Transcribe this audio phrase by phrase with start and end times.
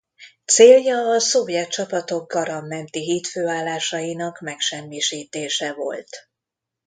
[0.45, 6.09] Célja a szovjet csapatok Garam menti hídfőállásainak megsemmisítése volt.